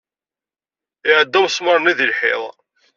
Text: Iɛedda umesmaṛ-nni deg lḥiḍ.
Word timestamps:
Iɛedda 1.09 1.37
umesmaṛ-nni 1.41 1.93
deg 1.97 2.09
lḥiḍ. 2.11 2.43